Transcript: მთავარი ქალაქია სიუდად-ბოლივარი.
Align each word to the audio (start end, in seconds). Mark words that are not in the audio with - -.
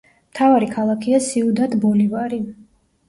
მთავარი 0.29 0.69
ქალაქია 0.71 1.19
სიუდად-ბოლივარი. 1.25 2.41